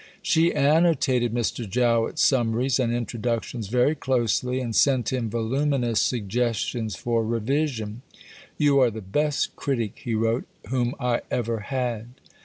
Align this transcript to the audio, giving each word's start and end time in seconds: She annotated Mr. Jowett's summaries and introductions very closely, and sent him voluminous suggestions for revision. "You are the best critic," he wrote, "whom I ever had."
She 0.23 0.51
annotated 0.51 1.31
Mr. 1.31 1.69
Jowett's 1.69 2.23
summaries 2.23 2.79
and 2.79 2.91
introductions 2.91 3.67
very 3.67 3.93
closely, 3.93 4.59
and 4.59 4.75
sent 4.75 5.13
him 5.13 5.29
voluminous 5.29 5.99
suggestions 6.01 6.95
for 6.95 7.23
revision. 7.23 8.01
"You 8.57 8.79
are 8.79 8.89
the 8.89 9.01
best 9.03 9.55
critic," 9.55 9.99
he 10.03 10.15
wrote, 10.15 10.45
"whom 10.69 10.95
I 10.99 11.21
ever 11.29 11.59
had." 11.59 12.07